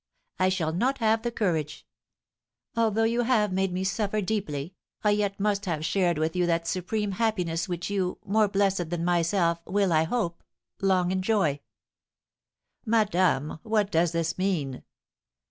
[0.39, 1.85] I shall not have the courage.
[2.75, 6.65] Although you have made me suffer deeply, I yet must have shared with you that
[6.67, 10.43] supreme happiness which you, more blessed than myself, will, I hope,
[10.81, 11.59] long enjoy!"
[12.83, 14.81] "Madame, what does this mean?"